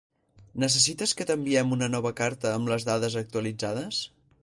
Necessites 0.63 1.13
que 1.19 1.27
t'enviem 1.31 1.77
una 1.77 1.91
nova 1.97 2.15
carta 2.23 2.57
amb 2.57 2.75
les 2.75 2.89
dades 2.91 3.23
actualitzades? 3.25 4.05